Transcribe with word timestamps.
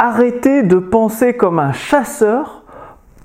Arrêtez 0.00 0.62
de 0.62 0.78
penser 0.78 1.34
comme 1.34 1.58
un 1.58 1.72
chasseur, 1.72 2.62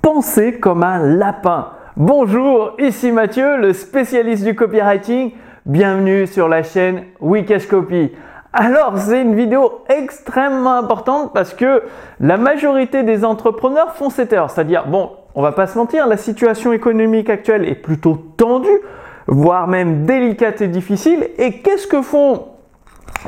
pensez 0.02 0.60
comme 0.60 0.82
un 0.82 0.98
lapin. 0.98 1.68
Bonjour, 1.98 2.72
ici 2.80 3.12
Mathieu, 3.12 3.58
le 3.58 3.74
spécialiste 3.74 4.44
du 4.44 4.56
copywriting. 4.56 5.34
Bienvenue 5.68 6.26
sur 6.26 6.50
la 6.50 6.64
chaîne 6.64 7.04
Wikash 7.22 7.68
Copy. 7.68 8.12
Alors, 8.54 8.98
c'est 8.98 9.22
une 9.22 9.36
vidéo 9.36 9.84
extrêmement 9.88 10.74
importante 10.74 11.32
parce 11.32 11.54
que 11.54 11.84
la 12.20 12.38
majorité 12.38 13.04
des 13.04 13.24
entrepreneurs 13.24 13.94
font 13.94 14.10
cette 14.10 14.34
erreur. 14.34 14.50
C'est-à-dire, 14.50 14.88
bon, 14.88 15.12
on 15.36 15.44
va 15.44 15.52
pas 15.52 15.68
se 15.68 15.78
mentir, 15.78 16.08
la 16.08 16.18
situation 16.18 16.74
économique 16.74 17.30
actuelle 17.30 17.70
est 17.70 17.76
plutôt 17.76 18.18
tendue, 18.36 18.82
voire 19.28 19.68
même 19.68 20.08
délicate 20.08 20.62
et 20.62 20.68
difficile. 20.68 21.30
Et 21.38 21.60
qu'est-ce 21.60 21.86
que 21.86 22.02
font 22.02 22.46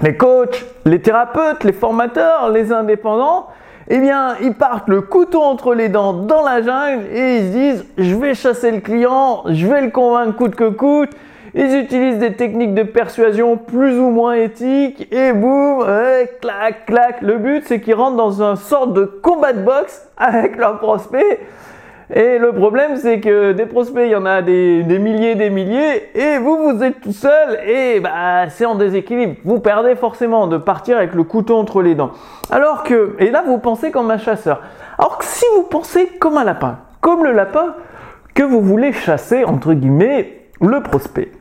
les 0.02 0.18
coachs, 0.18 0.66
les 0.86 1.02
thérapeutes, 1.02 1.64
les 1.64 1.74
formateurs, 1.74 2.50
les 2.50 2.72
indépendants, 2.72 3.48
eh 3.88 4.00
bien, 4.00 4.36
ils 4.42 4.54
partent 4.54 4.90
le 4.90 5.02
couteau 5.02 5.42
entre 5.42 5.76
les 5.76 5.90
dents 5.90 6.14
dans 6.14 6.42
la 6.44 6.62
jungle 6.62 7.06
et 7.12 7.38
ils 7.38 7.46
se 7.46 7.52
disent 7.52 7.86
je 7.98 8.16
vais 8.16 8.34
chasser 8.34 8.72
le 8.72 8.80
client, 8.80 9.44
je 9.48 9.68
vais 9.68 9.82
le 9.82 9.92
convaincre 9.92 10.36
coûte 10.36 10.56
que 10.56 10.70
coûte. 10.70 11.12
Ils 11.58 11.74
utilisent 11.78 12.20
des 12.20 12.34
techniques 12.34 12.74
de 12.74 12.84
persuasion 12.84 13.56
plus 13.56 13.98
ou 13.98 14.10
moins 14.10 14.34
éthiques 14.34 15.08
et 15.14 15.32
boum, 15.32 15.86
clac, 16.42 16.86
clac. 16.86 17.22
Le 17.22 17.38
but, 17.38 17.64
c'est 17.66 17.80
qu'ils 17.80 17.94
rentrent 17.94 18.18
dans 18.18 18.42
une 18.42 18.58
sorte 18.58 18.92
de 18.92 19.06
combat 19.06 19.54
de 19.54 19.62
boxe 19.62 20.06
avec 20.18 20.58
leurs 20.58 20.80
prospects 20.80 21.40
et 22.14 22.38
le 22.38 22.52
problème, 22.52 22.98
c'est 22.98 23.20
que 23.20 23.54
des 23.54 23.66
prospects, 23.66 24.04
il 24.06 24.12
y 24.12 24.16
en 24.16 24.26
a 24.26 24.42
des, 24.42 24.84
milliers, 24.84 25.36
des 25.36 25.50
milliers, 25.50 26.10
et 26.14 26.38
vous, 26.38 26.58
vous 26.58 26.84
êtes 26.84 27.02
tout 27.02 27.12
seul, 27.12 27.60
et 27.68 28.00
bah, 28.00 28.48
c'est 28.50 28.66
en 28.66 28.76
déséquilibre. 28.76 29.36
Vous 29.44 29.60
perdez 29.60 29.96
forcément 29.96 30.48
de 30.48 30.58
partir 30.58 30.98
avec 30.98 31.14
le 31.16 31.24
couteau 31.24 31.58
entre 31.58 31.82
les 31.82 31.96
dents. 31.96 32.12
Alors 32.52 32.84
que, 32.84 33.16
et 33.20 33.32
là, 33.32 33.44
vous 33.46 33.58
pensez 33.58 33.90
comme 33.90 34.12
un 34.12 34.20
chasseur. 34.20 34.62
Alors 35.00 35.18
que 35.18 35.26
si 35.26 35.46
vous 35.56 35.64
pensez 35.64 36.08
comme 36.20 36.38
un 36.38 36.44
lapin, 36.44 36.78
comme 37.02 37.24
le 37.24 37.32
lapin 37.32 37.76
que 38.36 38.44
vous 38.44 38.62
voulez 38.62 38.92
chasser, 38.92 39.44
entre 39.44 39.74
guillemets, 39.74 40.42
le 40.62 40.82
prospect. 40.82 41.32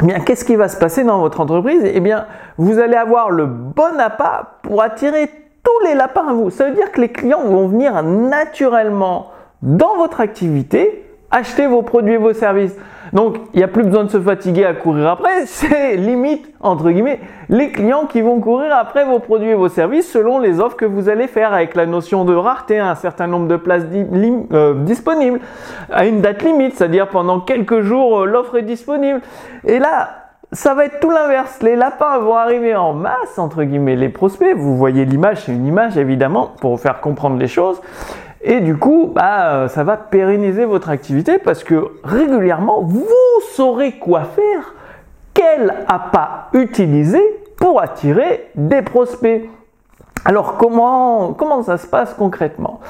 Eh 0.00 0.06
bien, 0.06 0.20
qu'est-ce 0.20 0.44
qui 0.44 0.56
va 0.56 0.68
se 0.68 0.78
passer 0.78 1.04
dans 1.04 1.18
votre 1.18 1.40
entreprise? 1.40 1.82
Eh 1.84 2.00
bien, 2.00 2.26
vous 2.56 2.78
allez 2.78 2.96
avoir 2.96 3.30
le 3.30 3.46
bon 3.46 3.98
appât 3.98 4.58
pour 4.62 4.80
attirer 4.80 5.28
tous 5.62 5.86
les 5.86 5.94
lapins 5.94 6.28
à 6.28 6.32
vous. 6.32 6.50
Ça 6.50 6.68
veut 6.68 6.74
dire 6.74 6.92
que 6.92 7.00
les 7.00 7.10
clients 7.10 7.42
vont 7.42 7.66
venir 7.66 8.02
naturellement 8.02 9.32
dans 9.62 9.96
votre 9.96 10.20
activité, 10.20 11.04
achetez 11.30 11.66
vos 11.66 11.82
produits 11.82 12.14
et 12.14 12.18
vos 12.18 12.32
services. 12.32 12.76
Donc, 13.12 13.36
il 13.54 13.58
n'y 13.58 13.64
a 13.64 13.68
plus 13.68 13.84
besoin 13.84 14.04
de 14.04 14.10
se 14.10 14.20
fatiguer 14.20 14.64
à 14.64 14.74
courir 14.74 15.08
après. 15.08 15.30
C'est 15.46 15.96
limite, 15.96 16.52
entre 16.60 16.90
guillemets, 16.90 17.20
les 17.48 17.70
clients 17.70 18.06
qui 18.06 18.20
vont 18.20 18.40
courir 18.40 18.74
après 18.74 19.04
vos 19.04 19.18
produits 19.18 19.50
et 19.50 19.54
vos 19.54 19.68
services 19.68 20.10
selon 20.10 20.38
les 20.38 20.60
offres 20.60 20.76
que 20.76 20.84
vous 20.84 21.08
allez 21.08 21.26
faire 21.26 21.52
avec 21.52 21.74
la 21.74 21.86
notion 21.86 22.24
de 22.24 22.34
rareté, 22.34 22.78
un 22.78 22.94
certain 22.94 23.26
nombre 23.26 23.48
de 23.48 23.56
places 23.56 23.84
euh, 23.92 24.74
disponibles 24.84 25.40
à 25.90 26.06
une 26.06 26.20
date 26.20 26.42
limite, 26.42 26.74
c'est-à-dire 26.76 27.08
pendant 27.08 27.40
quelques 27.40 27.80
jours, 27.80 28.20
euh, 28.20 28.26
l'offre 28.26 28.58
est 28.58 28.62
disponible. 28.62 29.20
Et 29.64 29.78
là, 29.78 30.10
ça 30.52 30.74
va 30.74 30.86
être 30.86 31.00
tout 31.00 31.10
l'inverse. 31.10 31.62
Les 31.62 31.76
lapins 31.76 32.18
vont 32.18 32.36
arriver 32.36 32.74
en 32.74 32.94
masse, 32.94 33.38
entre 33.38 33.64
guillemets, 33.64 33.96
les 33.96 34.08
prospects. 34.08 34.54
Vous 34.56 34.76
voyez 34.76 35.04
l'image, 35.04 35.44
c'est 35.44 35.52
une 35.52 35.66
image 35.66 35.98
évidemment 35.98 36.52
pour 36.60 36.72
vous 36.72 36.82
faire 36.82 37.00
comprendre 37.00 37.38
les 37.38 37.48
choses. 37.48 37.80
Et 38.42 38.60
du 38.60 38.76
coup, 38.76 39.10
bah, 39.14 39.52
euh, 39.52 39.68
ça 39.68 39.84
va 39.84 39.96
pérenniser 39.96 40.64
votre 40.64 40.90
activité 40.90 41.38
parce 41.38 41.64
que 41.64 41.92
régulièrement, 42.04 42.82
vous 42.82 43.06
saurez 43.52 43.92
quoi 43.92 44.22
faire, 44.22 44.74
quel 45.34 45.74
appât 45.88 46.48
utiliser 46.52 47.22
pour 47.56 47.80
attirer 47.80 48.48
des 48.54 48.82
prospects. 48.82 49.48
Alors 50.24 50.56
comment, 50.56 51.32
comment 51.32 51.62
ça 51.62 51.78
se 51.78 51.86
passe 51.86 52.14
concrètement? 52.14 52.80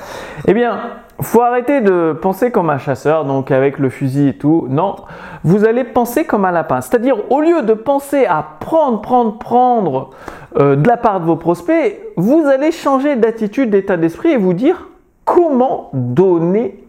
Eh 0.46 0.54
bien, 0.54 0.78
faut 1.20 1.42
arrêter 1.42 1.80
de 1.80 2.16
penser 2.20 2.50
comme 2.50 2.70
un 2.70 2.78
chasseur, 2.78 3.24
donc 3.24 3.50
avec 3.50 3.78
le 3.78 3.90
fusil 3.90 4.28
et 4.28 4.38
tout. 4.38 4.66
Non, 4.68 4.96
vous 5.44 5.64
allez 5.64 5.84
penser 5.84 6.24
comme 6.24 6.44
un 6.44 6.50
lapin. 6.50 6.80
C'est-à-dire, 6.80 7.30
au 7.30 7.40
lieu 7.40 7.62
de 7.62 7.74
penser 7.74 8.26
à 8.26 8.44
prendre, 8.60 9.00
prendre, 9.00 9.38
prendre 9.38 10.10
euh, 10.58 10.76
de 10.76 10.86
la 10.86 10.96
part 10.96 11.20
de 11.20 11.26
vos 11.26 11.36
prospects, 11.36 12.00
vous 12.16 12.44
allez 12.46 12.70
changer 12.70 13.16
d'attitude, 13.16 13.70
d'état 13.70 13.96
d'esprit 13.96 14.30
et 14.30 14.36
vous 14.36 14.52
dire 14.54 14.88
comment 15.28 15.90
donner 15.92 16.82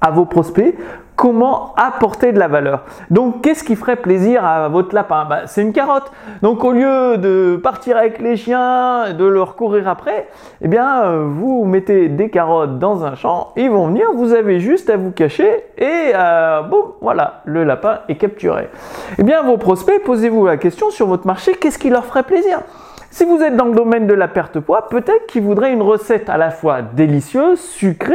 à 0.00 0.12
vos 0.12 0.24
prospects, 0.24 0.74
comment 1.16 1.74
apporter 1.76 2.32
de 2.32 2.38
la 2.38 2.46
valeur. 2.46 2.84
Donc, 3.10 3.42
qu'est-ce 3.42 3.64
qui 3.64 3.74
ferait 3.74 3.96
plaisir 3.96 4.44
à 4.44 4.68
votre 4.68 4.94
lapin? 4.94 5.26
Bah, 5.28 5.40
C'est 5.46 5.60
une 5.60 5.72
carotte. 5.72 6.10
Donc, 6.40 6.64
au 6.64 6.72
lieu 6.72 7.18
de 7.18 7.60
partir 7.60 7.96
avec 7.98 8.20
les 8.20 8.36
chiens, 8.36 9.12
de 9.12 9.24
leur 9.24 9.56
courir 9.56 9.88
après, 9.88 10.28
eh 10.62 10.68
bien, 10.68 11.02
euh, 11.02 11.24
vous 11.28 11.64
mettez 11.64 12.08
des 12.08 12.30
carottes 12.30 12.78
dans 12.78 13.04
un 13.04 13.16
champ, 13.16 13.52
ils 13.56 13.68
vont 13.68 13.88
venir, 13.88 14.06
vous 14.14 14.32
avez 14.32 14.60
juste 14.60 14.88
à 14.88 14.96
vous 14.96 15.10
cacher 15.10 15.64
et 15.76 16.12
euh, 16.14 16.62
boum, 16.62 16.92
voilà, 17.00 17.42
le 17.44 17.64
lapin 17.64 17.98
est 18.08 18.16
capturé. 18.16 18.70
Eh 19.18 19.24
bien, 19.24 19.42
vos 19.42 19.58
prospects, 19.58 20.02
posez-vous 20.04 20.46
la 20.46 20.56
question 20.56 20.90
sur 20.90 21.08
votre 21.08 21.26
marché, 21.26 21.54
qu'est-ce 21.54 21.78
qui 21.78 21.90
leur 21.90 22.06
ferait 22.06 22.22
plaisir? 22.22 22.60
Si 23.10 23.24
vous 23.24 23.42
êtes 23.42 23.56
dans 23.56 23.66
le 23.66 23.74
domaine 23.74 24.06
de 24.06 24.14
la 24.14 24.28
perte 24.28 24.54
de 24.54 24.60
poids, 24.60 24.88
peut-être 24.88 25.26
qu'ils 25.26 25.42
voudraient 25.42 25.72
une 25.72 25.82
recette 25.82 26.28
à 26.28 26.36
la 26.36 26.50
fois 26.50 26.82
délicieuse, 26.82 27.60
sucrée 27.60 28.14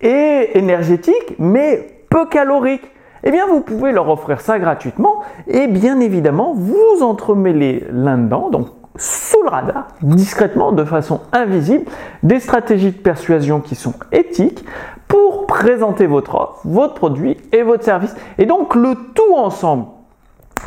et 0.00 0.50
énergétique, 0.54 1.34
mais 1.38 1.98
peu 2.10 2.26
calorique. 2.26 2.88
Eh 3.24 3.30
bien, 3.30 3.46
vous 3.46 3.60
pouvez 3.60 3.90
leur 3.90 4.08
offrir 4.08 4.40
ça 4.40 4.58
gratuitement 4.58 5.22
et 5.48 5.66
bien 5.66 5.98
évidemment, 6.00 6.54
vous 6.54 7.02
entremêlez 7.02 7.84
là-dedans, 7.90 8.50
donc 8.50 8.68
sous 8.96 9.42
le 9.42 9.48
radar, 9.48 9.88
discrètement, 10.02 10.70
de 10.70 10.84
façon 10.84 11.20
invisible, 11.32 11.84
des 12.22 12.38
stratégies 12.38 12.92
de 12.92 12.98
persuasion 12.98 13.60
qui 13.60 13.74
sont 13.74 13.94
éthiques 14.12 14.64
pour 15.08 15.46
présenter 15.46 16.06
votre 16.06 16.34
offre, 16.36 16.60
votre 16.64 16.94
produit 16.94 17.36
et 17.50 17.62
votre 17.62 17.82
service. 17.82 18.14
Et 18.38 18.46
donc, 18.46 18.76
le 18.76 18.94
tout 19.14 19.34
ensemble, 19.36 19.86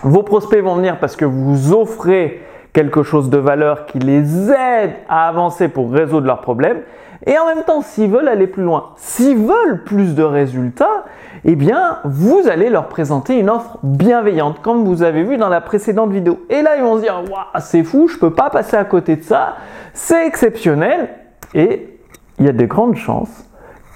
vos 0.04 0.24
prospects 0.24 0.62
vont 0.62 0.76
venir 0.76 1.00
parce 1.00 1.16
que 1.16 1.26
vous 1.26 1.74
offrez 1.74 2.42
quelque 2.78 3.02
chose 3.02 3.32
de 3.32 3.40
valeur 3.40 3.88
qui 3.88 3.98
les 3.98 4.52
aide 4.52 4.92
à 5.10 5.28
avancer 5.28 5.68
pour 5.68 5.92
résoudre 5.92 6.28
leurs 6.28 6.42
problèmes. 6.42 6.82
Et 7.26 7.36
en 7.40 7.48
même 7.48 7.64
temps, 7.64 7.82
s'ils 7.82 8.12
veulent 8.12 8.28
aller 8.28 8.46
plus 8.46 8.62
loin, 8.62 8.92
s'ils 8.98 9.36
veulent 9.36 9.84
plus 9.84 10.14
de 10.14 10.22
résultats, 10.22 11.06
eh 11.44 11.56
bien, 11.56 11.98
vous 12.04 12.44
allez 12.48 12.70
leur 12.70 12.88
présenter 12.88 13.40
une 13.40 13.50
offre 13.50 13.80
bienveillante, 13.82 14.62
comme 14.62 14.86
vous 14.86 15.02
avez 15.02 15.24
vu 15.24 15.38
dans 15.38 15.50
la 15.50 15.60
précédente 15.60 16.12
vidéo. 16.12 16.46
Et 16.52 16.62
là, 16.62 16.76
ils 16.78 16.84
vont 16.84 16.98
se 16.98 17.02
dire, 17.02 17.24
waouh, 17.28 17.46
c'est 17.62 17.84
fou, 17.84 18.08
je 18.10 18.20
peux 18.20 18.30
pas 18.30 18.52
passer 18.52 18.78
à 18.78 18.86
côté 18.86 19.16
de 19.16 19.24
ça, 19.24 19.56
c'est 19.96 20.28
exceptionnel. 20.28 21.10
Et 21.56 21.98
il 22.38 22.46
y 22.46 22.50
a 22.50 22.54
de 22.54 22.66
grandes 22.68 22.96
chances 22.96 23.44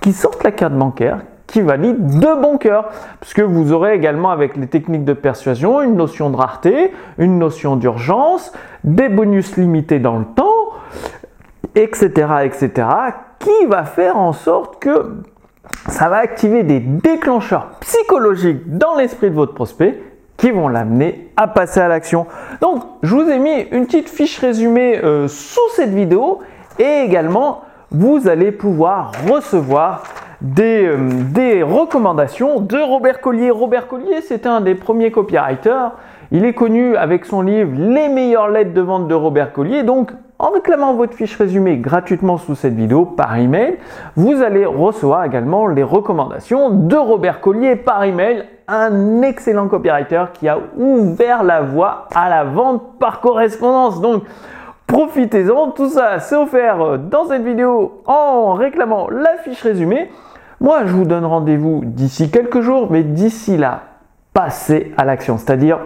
qu'ils 0.02 0.16
sortent 0.16 0.44
la 0.44 0.52
carte 0.52 0.74
bancaire, 0.74 1.19
qui 1.51 1.62
valide 1.62 2.19
de 2.19 2.41
bon 2.41 2.57
cœur, 2.57 2.89
puisque 3.19 3.41
vous 3.41 3.73
aurez 3.73 3.94
également 3.94 4.31
avec 4.31 4.56
les 4.56 4.67
techniques 4.67 5.03
de 5.03 5.13
persuasion 5.13 5.81
une 5.81 5.95
notion 5.95 6.29
de 6.29 6.38
rareté, 6.38 6.94
une 7.17 7.38
notion 7.38 7.75
d'urgence, 7.75 8.53
des 8.84 9.09
bonus 9.09 9.57
limités 9.57 10.00
dans 10.00 10.17
le 10.17 10.25
temps, 10.25 10.69
etc., 11.75 12.09
etc., 12.45 12.88
qui 13.39 13.66
va 13.67 13.84
faire 13.84 14.17
en 14.17 14.34
sorte 14.34 14.79
que 14.79 15.17
ça 15.88 16.09
va 16.09 16.17
activer 16.17 16.63
des 16.63 16.79
déclencheurs 16.79 17.72
psychologiques 17.81 18.78
dans 18.78 18.95
l'esprit 18.95 19.29
de 19.29 19.35
votre 19.35 19.53
prospect 19.53 20.01
qui 20.38 20.51
vont 20.51 20.69
l'amener 20.69 21.31
à 21.38 21.47
passer 21.47 21.81
à 21.81 21.88
l'action. 21.88 22.28
Donc, 22.62 22.83
je 23.03 23.13
vous 23.13 23.29
ai 23.29 23.39
mis 23.39 23.62
une 23.72 23.85
petite 23.85 24.09
fiche 24.09 24.39
résumée 24.39 25.00
euh, 25.03 25.28
sous 25.28 25.69
cette 25.75 25.94
vidéo 25.94 26.39
et 26.79 27.03
également, 27.06 27.62
vous 27.91 28.28
allez 28.28 28.51
pouvoir 28.51 29.12
recevoir 29.29 30.03
euh, 30.44 30.97
des, 31.31 31.62
recommandations 31.62 32.62
de 32.62 32.78
Robert 32.78 33.22
Collier. 33.22 33.52
Robert 33.52 33.88
Collier, 33.88 34.22
c'était 34.22 34.50
un 34.50 34.62
des 34.62 34.74
premiers 34.74 35.12
copywriters. 35.12 35.91
Il 36.31 36.46
est 36.46 36.53
connu 36.53 36.96
avec 36.96 37.25
son 37.25 37.41
livre 37.41 37.72
Les 37.78 38.09
meilleures 38.09 38.50
lettres 38.50 38.74
de 38.74 38.81
vente 38.81 39.07
de 39.07 39.13
Robert 39.13 39.53
Collier. 39.53 39.84
Donc, 39.84 40.12
en 40.40 40.50
réclamant 40.50 40.96
votre 40.96 41.13
fiche 41.13 41.38
résumée 41.38 41.78
gratuitement 41.78 42.38
sous 42.38 42.56
cette 42.56 42.74
vidéo 42.74 43.06
par 43.06 43.38
email, 43.38 43.77
vous 44.16 44.42
allez 44.42 44.66
recevoir 44.66 45.25
également 45.25 45.68
les 45.68 45.83
recommandations 45.83 46.71
de 46.71 46.95
Robert 46.95 47.39
Collier 47.42 47.75
par 47.75 48.04
email, 48.04 48.45
un 48.68 49.21
excellent 49.21 49.68
copywriter 49.68 50.25
qui 50.33 50.48
a 50.48 50.57
ouvert 50.75 51.44
la 51.44 51.62
voie 51.62 52.07
à 52.16 52.30
la 52.30 52.45
vente 52.45 52.98
par 52.98 53.21
correspondance. 53.21 54.01
Donc, 54.01 54.24
profitez-en, 54.88 55.69
tout 55.71 55.89
ça 55.89 56.19
c'est 56.19 56.36
offert 56.36 56.98
dans 56.98 57.25
cette 57.25 57.44
vidéo 57.44 58.01
en 58.07 58.54
réclamant 58.54 59.07
la 59.12 59.38
fiche 59.44 59.62
résumée. 59.62 60.10
Moi, 60.62 60.86
je 60.86 60.94
vous 60.94 61.06
donne 61.06 61.25
rendez-vous 61.25 61.81
d'ici 61.84 62.30
quelques 62.30 62.62
jours, 62.62 62.92
mais 62.92 63.02
d'ici 63.02 63.58
là, 63.58 63.81
passez 64.31 64.94
à 64.96 65.06
l'action, 65.06 65.40
c'est-à-dire 65.40 65.80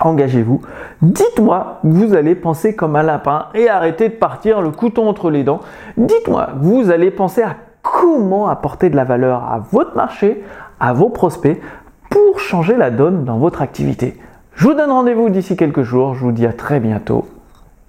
engagez-vous. 0.00 0.62
Dites-moi 1.02 1.80
vous 1.84 2.14
allez 2.14 2.34
penser 2.34 2.74
comme 2.74 2.96
un 2.96 3.02
lapin 3.02 3.48
et 3.54 3.68
arrêtez 3.68 4.08
de 4.08 4.14
partir 4.14 4.62
le 4.62 4.70
couteau 4.70 5.06
entre 5.06 5.30
les 5.30 5.44
dents. 5.44 5.60
Dites-moi 5.98 6.50
vous 6.56 6.90
allez 6.90 7.10
penser 7.10 7.42
à 7.42 7.56
comment 7.82 8.48
apporter 8.48 8.88
de 8.88 8.96
la 8.96 9.04
valeur 9.04 9.44
à 9.44 9.58
votre 9.72 9.94
marché, 9.94 10.42
à 10.80 10.94
vos 10.94 11.10
prospects 11.10 11.60
pour 12.08 12.40
changer 12.40 12.76
la 12.76 12.90
donne 12.90 13.24
dans 13.24 13.36
votre 13.36 13.60
activité. 13.60 14.18
Je 14.54 14.68
vous 14.68 14.74
donne 14.74 14.90
rendez-vous 14.90 15.28
d'ici 15.28 15.54
quelques 15.54 15.82
jours. 15.82 16.14
Je 16.14 16.20
vous 16.20 16.32
dis 16.32 16.46
à 16.46 16.54
très 16.54 16.80
bientôt. 16.80 17.26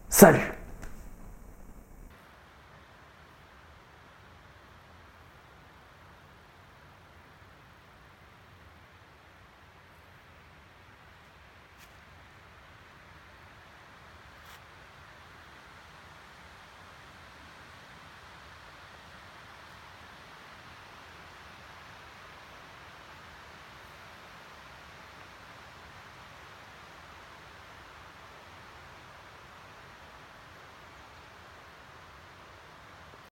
Salut 0.10 0.59